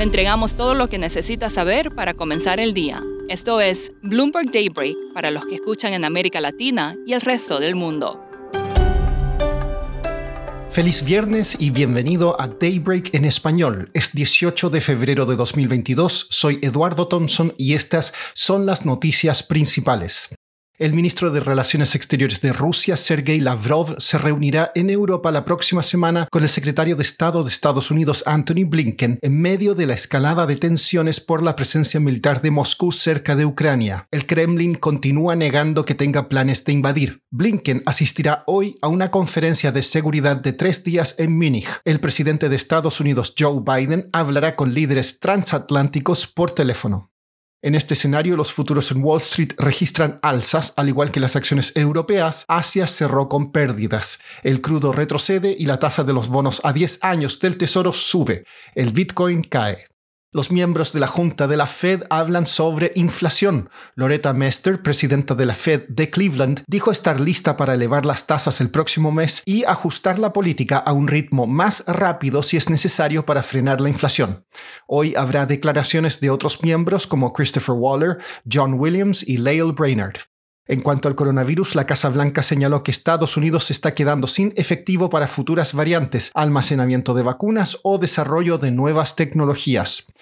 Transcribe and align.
Le 0.00 0.04
entregamos 0.04 0.54
todo 0.54 0.72
lo 0.72 0.88
que 0.88 0.96
necesita 0.96 1.50
saber 1.50 1.94
para 1.94 2.14
comenzar 2.14 2.58
el 2.58 2.72
día. 2.72 3.02
Esto 3.28 3.60
es 3.60 3.92
Bloomberg 4.00 4.50
Daybreak 4.50 4.96
para 5.12 5.30
los 5.30 5.44
que 5.44 5.56
escuchan 5.56 5.92
en 5.92 6.06
América 6.06 6.40
Latina 6.40 6.94
y 7.06 7.12
el 7.12 7.20
resto 7.20 7.60
del 7.60 7.74
mundo. 7.74 8.18
Feliz 10.70 11.04
viernes 11.04 11.54
y 11.58 11.68
bienvenido 11.68 12.40
a 12.40 12.48
Daybreak 12.48 13.12
en 13.14 13.26
español. 13.26 13.90
Es 13.92 14.14
18 14.14 14.70
de 14.70 14.80
febrero 14.80 15.26
de 15.26 15.36
2022, 15.36 16.28
soy 16.30 16.58
Eduardo 16.62 17.06
Thompson 17.06 17.52
y 17.58 17.74
estas 17.74 18.14
son 18.32 18.64
las 18.64 18.86
noticias 18.86 19.42
principales. 19.42 20.34
El 20.80 20.94
ministro 20.94 21.30
de 21.30 21.40
Relaciones 21.40 21.94
Exteriores 21.94 22.40
de 22.40 22.54
Rusia, 22.54 22.96
Sergei 22.96 23.38
Lavrov, 23.38 23.96
se 23.98 24.16
reunirá 24.16 24.72
en 24.74 24.88
Europa 24.88 25.30
la 25.30 25.44
próxima 25.44 25.82
semana 25.82 26.26
con 26.30 26.42
el 26.42 26.48
secretario 26.48 26.96
de 26.96 27.02
Estado 27.02 27.42
de 27.42 27.50
Estados 27.50 27.90
Unidos, 27.90 28.24
Anthony 28.24 28.64
Blinken, 28.66 29.18
en 29.20 29.42
medio 29.42 29.74
de 29.74 29.84
la 29.84 29.92
escalada 29.92 30.46
de 30.46 30.56
tensiones 30.56 31.20
por 31.20 31.42
la 31.42 31.54
presencia 31.54 32.00
militar 32.00 32.40
de 32.40 32.50
Moscú 32.50 32.92
cerca 32.92 33.36
de 33.36 33.44
Ucrania. 33.44 34.06
El 34.10 34.24
Kremlin 34.24 34.74
continúa 34.74 35.36
negando 35.36 35.84
que 35.84 35.94
tenga 35.94 36.30
planes 36.30 36.64
de 36.64 36.72
invadir. 36.72 37.24
Blinken 37.30 37.82
asistirá 37.84 38.42
hoy 38.46 38.78
a 38.80 38.88
una 38.88 39.10
conferencia 39.10 39.72
de 39.72 39.82
seguridad 39.82 40.36
de 40.36 40.54
tres 40.54 40.82
días 40.82 41.16
en 41.18 41.36
Múnich. 41.36 41.68
El 41.84 42.00
presidente 42.00 42.48
de 42.48 42.56
Estados 42.56 43.00
Unidos, 43.00 43.34
Joe 43.38 43.60
Biden, 43.60 44.08
hablará 44.14 44.56
con 44.56 44.72
líderes 44.72 45.20
transatlánticos 45.20 46.26
por 46.26 46.52
teléfono. 46.52 47.09
En 47.62 47.74
este 47.74 47.92
escenario, 47.92 48.38
los 48.38 48.54
futuros 48.54 48.90
en 48.90 49.04
Wall 49.04 49.18
Street 49.18 49.52
registran 49.58 50.18
alzas, 50.22 50.72
al 50.78 50.88
igual 50.88 51.10
que 51.10 51.20
las 51.20 51.36
acciones 51.36 51.76
europeas. 51.76 52.46
Asia 52.48 52.86
cerró 52.86 53.28
con 53.28 53.52
pérdidas. 53.52 54.20
El 54.42 54.62
crudo 54.62 54.92
retrocede 54.92 55.54
y 55.58 55.66
la 55.66 55.78
tasa 55.78 56.02
de 56.02 56.14
los 56.14 56.28
bonos 56.28 56.62
a 56.64 56.72
10 56.72 57.00
años 57.02 57.38
del 57.38 57.58
Tesoro 57.58 57.92
sube. 57.92 58.44
El 58.74 58.92
Bitcoin 58.92 59.42
cae. 59.42 59.89
Los 60.32 60.52
miembros 60.52 60.92
de 60.92 61.00
la 61.00 61.08
Junta 61.08 61.48
de 61.48 61.56
la 61.56 61.66
Fed 61.66 62.04
hablan 62.08 62.46
sobre 62.46 62.92
inflación. 62.94 63.68
Loretta 63.96 64.32
Mester, 64.32 64.80
presidenta 64.80 65.34
de 65.34 65.44
la 65.44 65.54
Fed 65.54 65.88
de 65.88 66.08
Cleveland, 66.08 66.62
dijo 66.68 66.92
estar 66.92 67.18
lista 67.18 67.56
para 67.56 67.74
elevar 67.74 68.06
las 68.06 68.28
tasas 68.28 68.60
el 68.60 68.70
próximo 68.70 69.10
mes 69.10 69.42
y 69.44 69.64
ajustar 69.64 70.20
la 70.20 70.32
política 70.32 70.78
a 70.78 70.92
un 70.92 71.08
ritmo 71.08 71.48
más 71.48 71.82
rápido 71.88 72.44
si 72.44 72.56
es 72.56 72.70
necesario 72.70 73.26
para 73.26 73.42
frenar 73.42 73.80
la 73.80 73.88
inflación. 73.88 74.46
Hoy 74.86 75.16
habrá 75.16 75.46
declaraciones 75.46 76.20
de 76.20 76.30
otros 76.30 76.62
miembros 76.62 77.08
como 77.08 77.32
Christopher 77.32 77.74
Waller, 77.74 78.18
John 78.48 78.74
Williams 78.74 79.26
y 79.26 79.38
Lael 79.38 79.72
Brainerd. 79.72 80.29
En 80.70 80.82
cuanto 80.82 81.08
al 81.08 81.16
coronavirus, 81.16 81.74
la 81.74 81.84
Casa 81.84 82.10
Blanca 82.10 82.44
señaló 82.44 82.84
que 82.84 82.92
Estados 82.92 83.36
Unidos 83.36 83.64
se 83.64 83.72
está 83.72 83.92
quedando 83.92 84.28
sin 84.28 84.52
efectivo 84.54 85.10
para 85.10 85.26
futuras 85.26 85.74
variantes, 85.74 86.30
almacenamiento 86.32 87.12
de 87.12 87.24
vacunas 87.24 87.80
o 87.82 87.98
desarrollo 87.98 88.56
de 88.56 88.70
nuevas 88.70 89.16
tecnologías. 89.16 90.12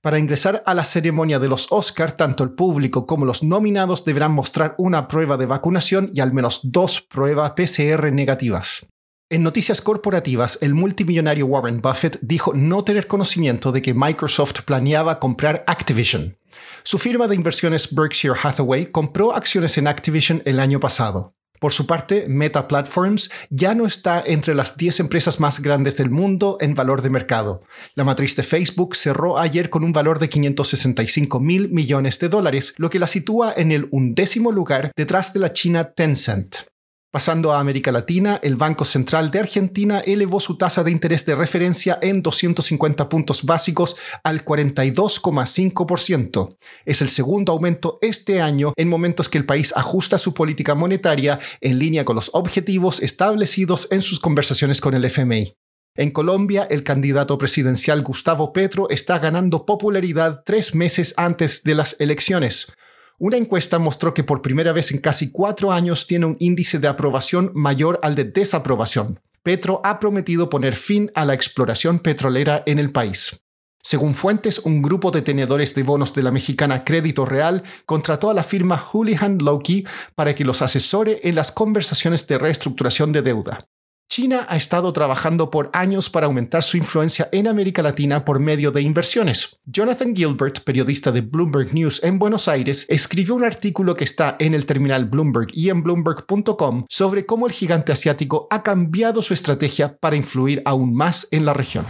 Para 0.00 0.18
ingresar 0.18 0.62
a 0.64 0.72
la 0.72 0.84
ceremonia 0.84 1.38
de 1.38 1.48
los 1.48 1.66
Oscar, 1.68 2.12
tanto 2.12 2.42
el 2.42 2.52
público 2.52 3.06
como 3.06 3.26
los 3.26 3.42
nominados 3.42 4.06
deberán 4.06 4.32
mostrar 4.32 4.74
una 4.78 5.08
prueba 5.08 5.36
de 5.36 5.44
vacunación 5.44 6.10
y 6.14 6.20
al 6.20 6.32
menos 6.32 6.60
dos 6.62 7.02
pruebas 7.02 7.50
PCR 7.50 8.10
negativas. 8.10 8.86
En 9.30 9.42
noticias 9.42 9.82
corporativas, 9.82 10.56
el 10.62 10.72
multimillonario 10.72 11.44
Warren 11.44 11.82
Buffett 11.82 12.18
dijo 12.22 12.54
no 12.54 12.82
tener 12.82 13.06
conocimiento 13.06 13.72
de 13.72 13.82
que 13.82 13.92
Microsoft 13.92 14.62
planeaba 14.62 15.20
comprar 15.20 15.64
Activision. 15.66 16.38
Su 16.82 16.96
firma 16.96 17.28
de 17.28 17.34
inversiones 17.34 17.94
Berkshire 17.94 18.34
Hathaway 18.42 18.86
compró 18.86 19.36
acciones 19.36 19.76
en 19.76 19.86
Activision 19.86 20.40
el 20.46 20.58
año 20.58 20.80
pasado. 20.80 21.34
Por 21.60 21.72
su 21.72 21.86
parte, 21.86 22.24
Meta 22.26 22.68
Platforms 22.68 23.30
ya 23.50 23.74
no 23.74 23.84
está 23.84 24.22
entre 24.24 24.54
las 24.54 24.78
10 24.78 25.00
empresas 25.00 25.40
más 25.40 25.60
grandes 25.60 25.98
del 25.98 26.08
mundo 26.08 26.56
en 26.62 26.72
valor 26.72 27.02
de 27.02 27.10
mercado. 27.10 27.64
La 27.96 28.04
matriz 28.04 28.34
de 28.34 28.44
Facebook 28.44 28.96
cerró 28.96 29.38
ayer 29.38 29.68
con 29.68 29.84
un 29.84 29.92
valor 29.92 30.20
de 30.20 30.30
565 30.30 31.38
mil 31.38 31.68
millones 31.68 32.18
de 32.18 32.30
dólares, 32.30 32.72
lo 32.78 32.88
que 32.88 32.98
la 32.98 33.06
sitúa 33.06 33.52
en 33.54 33.72
el 33.72 33.88
undécimo 33.90 34.52
lugar 34.52 34.90
detrás 34.96 35.34
de 35.34 35.40
la 35.40 35.52
China 35.52 35.92
Tencent. 35.92 36.67
Pasando 37.10 37.54
a 37.54 37.60
América 37.60 37.90
Latina, 37.90 38.38
el 38.42 38.56
Banco 38.56 38.84
Central 38.84 39.30
de 39.30 39.38
Argentina 39.38 40.00
elevó 40.00 40.40
su 40.40 40.58
tasa 40.58 40.84
de 40.84 40.90
interés 40.90 41.24
de 41.24 41.34
referencia 41.34 41.98
en 42.02 42.22
250 42.22 43.08
puntos 43.08 43.44
básicos 43.44 43.96
al 44.22 44.44
42,5%. 44.44 46.58
Es 46.84 47.00
el 47.00 47.08
segundo 47.08 47.52
aumento 47.52 47.98
este 48.02 48.42
año 48.42 48.74
en 48.76 48.90
momentos 48.90 49.30
que 49.30 49.38
el 49.38 49.46
país 49.46 49.72
ajusta 49.74 50.18
su 50.18 50.34
política 50.34 50.74
monetaria 50.74 51.38
en 51.62 51.78
línea 51.78 52.04
con 52.04 52.14
los 52.14 52.28
objetivos 52.34 53.00
establecidos 53.00 53.88
en 53.90 54.02
sus 54.02 54.20
conversaciones 54.20 54.82
con 54.82 54.92
el 54.92 55.06
FMI. 55.06 55.54
En 55.96 56.10
Colombia, 56.10 56.66
el 56.70 56.84
candidato 56.84 57.38
presidencial 57.38 58.02
Gustavo 58.02 58.52
Petro 58.52 58.90
está 58.90 59.18
ganando 59.18 59.64
popularidad 59.66 60.42
tres 60.44 60.74
meses 60.74 61.14
antes 61.16 61.64
de 61.64 61.74
las 61.74 61.96
elecciones. 62.00 62.70
Una 63.20 63.36
encuesta 63.36 63.80
mostró 63.80 64.14
que 64.14 64.22
por 64.22 64.42
primera 64.42 64.72
vez 64.72 64.92
en 64.92 64.98
casi 64.98 65.32
cuatro 65.32 65.72
años 65.72 66.06
tiene 66.06 66.26
un 66.26 66.36
índice 66.38 66.78
de 66.78 66.86
aprobación 66.86 67.50
mayor 67.52 67.98
al 68.04 68.14
de 68.14 68.22
desaprobación. 68.22 69.18
Petro 69.42 69.80
ha 69.82 69.98
prometido 69.98 70.48
poner 70.48 70.76
fin 70.76 71.10
a 71.16 71.24
la 71.24 71.34
exploración 71.34 71.98
petrolera 71.98 72.62
en 72.64 72.78
el 72.78 72.92
país. 72.92 73.42
Según 73.82 74.14
fuentes, 74.14 74.60
un 74.60 74.82
grupo 74.82 75.10
de 75.10 75.22
tenedores 75.22 75.74
de 75.74 75.82
bonos 75.82 76.14
de 76.14 76.22
la 76.22 76.30
mexicana 76.30 76.84
Crédito 76.84 77.24
Real 77.24 77.64
contrató 77.86 78.30
a 78.30 78.34
la 78.34 78.44
firma 78.44 78.78
Houlihan 78.78 79.38
Lokey 79.38 79.84
para 80.14 80.34
que 80.36 80.44
los 80.44 80.62
asesore 80.62 81.18
en 81.24 81.34
las 81.34 81.50
conversaciones 81.50 82.24
de 82.28 82.38
reestructuración 82.38 83.10
de 83.10 83.22
deuda. 83.22 83.66
China 84.08 84.46
ha 84.48 84.56
estado 84.56 84.90
trabajando 84.94 85.50
por 85.50 85.70
años 85.74 86.08
para 86.08 86.26
aumentar 86.26 86.62
su 86.62 86.78
influencia 86.78 87.28
en 87.30 87.46
América 87.46 87.82
Latina 87.82 88.24
por 88.24 88.40
medio 88.40 88.70
de 88.70 88.80
inversiones. 88.80 89.60
Jonathan 89.66 90.16
Gilbert, 90.16 90.64
periodista 90.64 91.12
de 91.12 91.20
Bloomberg 91.20 91.74
News 91.74 92.02
en 92.02 92.18
Buenos 92.18 92.48
Aires, 92.48 92.86
escribió 92.88 93.34
un 93.34 93.44
artículo 93.44 93.94
que 93.94 94.04
está 94.04 94.36
en 94.38 94.54
el 94.54 94.64
terminal 94.64 95.04
Bloomberg 95.04 95.48
y 95.52 95.68
en 95.68 95.82
bloomberg.com 95.82 96.86
sobre 96.88 97.26
cómo 97.26 97.46
el 97.46 97.52
gigante 97.52 97.92
asiático 97.92 98.48
ha 98.50 98.62
cambiado 98.62 99.20
su 99.20 99.34
estrategia 99.34 99.98
para 99.98 100.16
influir 100.16 100.62
aún 100.64 100.94
más 100.94 101.28
en 101.30 101.44
la 101.44 101.52
región. 101.52 101.84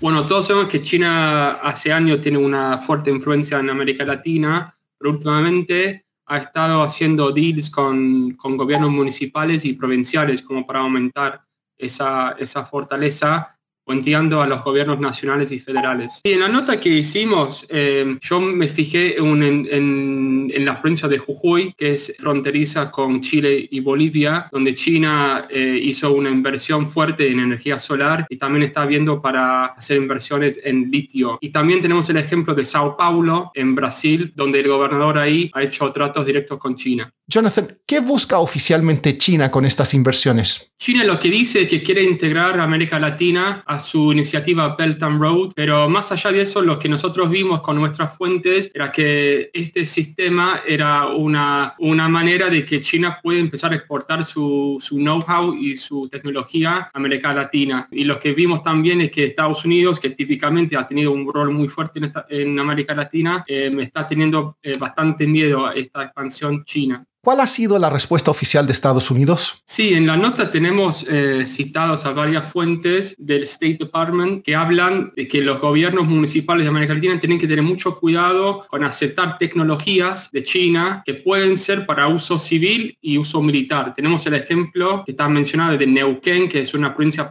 Bueno, 0.00 0.26
todos 0.26 0.46
sabemos 0.46 0.70
que 0.70 0.82
China 0.82 1.52
hace 1.62 1.92
años 1.92 2.22
tiene 2.22 2.38
una 2.38 2.78
fuerte 2.78 3.10
influencia 3.10 3.58
en 3.58 3.68
América 3.68 4.06
Latina, 4.06 4.78
pero 4.98 5.12
últimamente 5.12 6.03
ha 6.26 6.38
estado 6.38 6.82
haciendo 6.82 7.32
deals 7.32 7.70
con, 7.70 8.32
con, 8.32 8.56
gobiernos 8.56 8.90
municipales 8.90 9.64
y 9.64 9.74
provinciales 9.74 10.42
como 10.42 10.66
para 10.66 10.80
aumentar 10.80 11.44
esa, 11.76 12.36
esa 12.38 12.64
fortaleza 12.64 13.53
puenteando 13.84 14.42
a 14.42 14.46
los 14.46 14.64
gobiernos 14.64 14.98
nacionales 14.98 15.52
y 15.52 15.58
federales. 15.58 16.20
Y 16.24 16.32
en 16.32 16.40
la 16.40 16.48
nota 16.48 16.80
que 16.80 16.88
hicimos, 16.88 17.66
eh, 17.68 18.18
yo 18.20 18.40
me 18.40 18.68
fijé 18.68 19.18
en, 19.18 19.42
en, 19.42 20.50
en, 20.52 20.64
la 20.64 20.80
provincia 20.80 21.08
de 21.08 21.18
Jujuy, 21.18 21.74
que 21.76 21.92
es 21.92 22.14
fronteriza 22.18 22.90
con 22.90 23.20
Chile 23.20 23.68
y 23.70 23.80
Bolivia, 23.80 24.48
donde 24.50 24.74
China 24.74 25.46
eh, 25.50 25.78
hizo 25.82 26.12
una 26.12 26.30
inversión 26.30 26.88
fuerte 26.88 27.30
en 27.30 27.40
energía 27.40 27.78
solar 27.78 28.26
y 28.28 28.36
también 28.36 28.64
está 28.64 28.86
viendo 28.86 29.20
para 29.20 29.66
hacer 29.66 29.98
inversiones 29.98 30.60
en 30.64 30.90
litio. 30.90 31.38
Y 31.40 31.50
también 31.50 31.82
tenemos 31.82 32.08
el 32.10 32.16
ejemplo 32.16 32.54
de 32.54 32.64
Sao 32.64 32.96
Paulo, 32.96 33.50
en 33.54 33.74
Brasil, 33.74 34.32
donde 34.34 34.60
el 34.60 34.68
gobernador 34.68 35.18
ahí 35.18 35.50
ha 35.52 35.62
hecho 35.62 35.92
tratos 35.92 36.24
directos 36.24 36.58
con 36.58 36.76
China. 36.76 37.12
Jonathan, 37.26 37.78
¿qué 37.86 38.00
busca 38.00 38.38
oficialmente 38.38 39.16
China 39.16 39.50
con 39.50 39.64
estas 39.64 39.94
inversiones? 39.94 40.74
China 40.78 41.04
lo 41.04 41.18
que 41.18 41.30
dice 41.30 41.62
es 41.62 41.68
que 41.70 41.82
quiere 41.82 42.02
integrar 42.02 42.60
a 42.60 42.64
América 42.64 43.00
Latina 43.00 43.62
a 43.66 43.78
su 43.78 44.12
iniciativa 44.12 44.76
Belt 44.76 45.02
and 45.02 45.18
Road, 45.18 45.52
pero 45.56 45.88
más 45.88 46.12
allá 46.12 46.30
de 46.32 46.42
eso, 46.42 46.60
lo 46.60 46.78
que 46.78 46.90
nosotros 46.90 47.30
vimos 47.30 47.62
con 47.62 47.76
nuestras 47.76 48.14
fuentes 48.14 48.70
era 48.74 48.92
que 48.92 49.50
este 49.54 49.86
sistema 49.86 50.60
era 50.66 51.06
una, 51.06 51.74
una 51.78 52.10
manera 52.10 52.50
de 52.50 52.66
que 52.66 52.82
China 52.82 53.18
puede 53.22 53.40
empezar 53.40 53.72
a 53.72 53.76
exportar 53.76 54.26
su, 54.26 54.76
su 54.84 54.96
know-how 54.96 55.54
y 55.54 55.78
su 55.78 56.10
tecnología 56.10 56.76
a 56.76 56.90
América 56.92 57.32
Latina. 57.32 57.88
Y 57.90 58.04
lo 58.04 58.20
que 58.20 58.34
vimos 58.34 58.62
también 58.62 59.00
es 59.00 59.10
que 59.10 59.24
Estados 59.24 59.64
Unidos, 59.64 59.98
que 59.98 60.10
típicamente 60.10 60.76
ha 60.76 60.86
tenido 60.86 61.12
un 61.12 61.32
rol 61.32 61.50
muy 61.52 61.68
fuerte 61.68 62.00
en, 62.00 62.12
en 62.28 62.58
América 62.58 62.94
Latina, 62.94 63.42
eh, 63.48 63.74
está 63.80 64.06
teniendo 64.06 64.58
eh, 64.62 64.76
bastante 64.76 65.26
miedo 65.26 65.66
a 65.66 65.72
esta 65.72 66.02
expansión 66.02 66.62
china. 66.66 67.02
¿Cuál 67.24 67.40
ha 67.40 67.46
sido 67.46 67.78
la 67.78 67.88
respuesta 67.88 68.30
oficial 68.30 68.66
de 68.66 68.74
Estados 68.74 69.10
Unidos? 69.10 69.62
Sí, 69.64 69.94
en 69.94 70.06
la 70.06 70.18
nota 70.18 70.50
tenemos 70.50 71.06
eh, 71.08 71.44
citados 71.46 72.04
a 72.04 72.12
varias 72.12 72.52
fuentes 72.52 73.14
del 73.16 73.44
State 73.44 73.78
Department 73.80 74.44
que 74.44 74.54
hablan 74.54 75.10
de 75.16 75.26
que 75.26 75.40
los 75.40 75.58
gobiernos 75.58 76.06
municipales 76.06 76.64
de 76.64 76.68
América 76.68 76.92
Latina 76.92 77.18
tienen 77.18 77.38
que 77.38 77.48
tener 77.48 77.64
mucho 77.64 77.98
cuidado 77.98 78.66
con 78.68 78.84
aceptar 78.84 79.38
tecnologías 79.38 80.30
de 80.32 80.44
China 80.44 81.02
que 81.06 81.14
pueden 81.14 81.56
ser 81.56 81.86
para 81.86 82.08
uso 82.08 82.38
civil 82.38 82.98
y 83.00 83.16
uso 83.16 83.40
militar. 83.40 83.94
Tenemos 83.94 84.26
el 84.26 84.34
ejemplo 84.34 85.02
que 85.06 85.12
está 85.12 85.26
mencionado 85.26 85.78
de 85.78 85.86
Neuquén, 85.86 86.46
que 86.46 86.60
es 86.60 86.74
una 86.74 86.94
provincia 86.94 87.26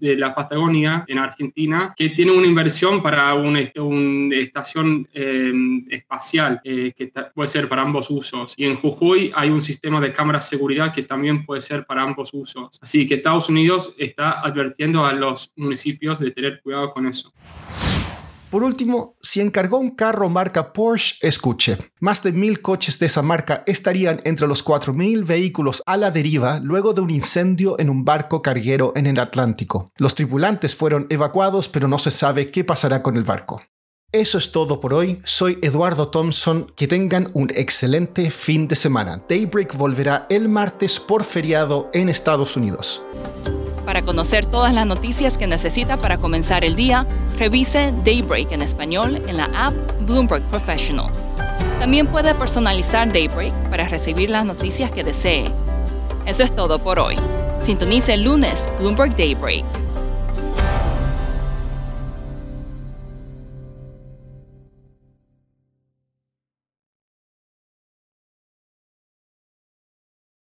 de 0.00 0.16
la 0.16 0.34
Patagonia 0.34 1.04
en 1.06 1.18
Argentina, 1.18 1.94
que 1.96 2.08
tiene 2.08 2.32
una 2.32 2.46
inversión 2.48 3.00
para 3.00 3.32
una, 3.34 3.60
estación 3.60 5.06
eh, 5.14 5.52
espacial 5.90 6.60
eh, 6.64 6.92
que 6.96 7.12
puede 7.32 7.48
ser 7.48 7.68
para 7.68 7.82
ambos 7.82 8.10
usos. 8.10 8.54
Y 8.56 8.64
en 8.64 8.74
Jujuy 8.74 9.27
hay 9.34 9.50
un 9.50 9.62
sistema 9.62 10.00
de 10.00 10.12
cámaras 10.12 10.44
de 10.44 10.56
seguridad 10.56 10.92
que 10.92 11.02
también 11.02 11.44
puede 11.44 11.60
ser 11.60 11.86
para 11.86 12.02
ambos 12.02 12.30
usos. 12.32 12.78
Así 12.80 13.06
que 13.06 13.14
Estados 13.14 13.48
Unidos 13.48 13.94
está 13.98 14.40
advirtiendo 14.40 15.04
a 15.04 15.12
los 15.12 15.52
municipios 15.56 16.18
de 16.18 16.30
tener 16.30 16.60
cuidado 16.62 16.92
con 16.92 17.06
eso. 17.06 17.32
Por 18.50 18.62
último, 18.62 19.16
si 19.20 19.42
encargó 19.42 19.76
un 19.78 19.90
carro 19.90 20.30
marca 20.30 20.72
Porsche, 20.72 21.16
escuche. 21.20 21.76
Más 22.00 22.22
de 22.22 22.32
mil 22.32 22.62
coches 22.62 22.98
de 22.98 23.04
esa 23.04 23.20
marca 23.20 23.62
estarían 23.66 24.22
entre 24.24 24.46
los 24.46 24.64
4.000 24.64 25.26
vehículos 25.26 25.82
a 25.84 25.98
la 25.98 26.10
deriva 26.10 26.58
luego 26.58 26.94
de 26.94 27.02
un 27.02 27.10
incendio 27.10 27.78
en 27.78 27.90
un 27.90 28.06
barco 28.06 28.40
carguero 28.40 28.94
en 28.96 29.06
el 29.06 29.18
Atlántico. 29.18 29.92
Los 29.98 30.14
tripulantes 30.14 30.74
fueron 30.74 31.06
evacuados, 31.10 31.68
pero 31.68 31.88
no 31.88 31.98
se 31.98 32.10
sabe 32.10 32.50
qué 32.50 32.64
pasará 32.64 33.02
con 33.02 33.18
el 33.18 33.24
barco. 33.24 33.60
Eso 34.10 34.38
es 34.38 34.52
todo 34.52 34.80
por 34.80 34.94
hoy. 34.94 35.20
Soy 35.22 35.58
Eduardo 35.60 36.08
Thompson. 36.08 36.72
Que 36.76 36.88
tengan 36.88 37.28
un 37.34 37.50
excelente 37.54 38.30
fin 38.30 38.66
de 38.66 38.74
semana. 38.74 39.20
Daybreak 39.28 39.76
volverá 39.76 40.24
el 40.30 40.48
martes 40.48 40.98
por 40.98 41.24
feriado 41.24 41.90
en 41.92 42.08
Estados 42.08 42.56
Unidos. 42.56 43.02
Para 43.84 44.00
conocer 44.00 44.46
todas 44.46 44.72
las 44.74 44.86
noticias 44.86 45.36
que 45.36 45.46
necesita 45.46 45.98
para 45.98 46.16
comenzar 46.16 46.64
el 46.64 46.74
día, 46.74 47.06
revise 47.38 47.92
Daybreak 48.02 48.50
en 48.52 48.62
español 48.62 49.16
en 49.16 49.36
la 49.36 49.50
app 49.54 49.74
Bloomberg 50.06 50.42
Professional. 50.44 51.12
También 51.78 52.06
puede 52.06 52.34
personalizar 52.34 53.12
Daybreak 53.12 53.52
para 53.68 53.88
recibir 53.88 54.30
las 54.30 54.46
noticias 54.46 54.90
que 54.90 55.04
desee. 55.04 55.52
Eso 56.24 56.44
es 56.44 56.56
todo 56.56 56.78
por 56.78 56.98
hoy. 56.98 57.16
Sintonice 57.62 58.14
el 58.14 58.22
lunes 58.22 58.70
Bloomberg 58.78 59.14
Daybreak 59.14 59.66